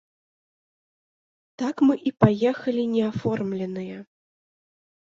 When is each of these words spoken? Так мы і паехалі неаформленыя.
Так 1.63 1.75
мы 1.89 1.95
і 2.11 2.15
паехалі 2.25 2.83
неаформленыя. 2.97 3.97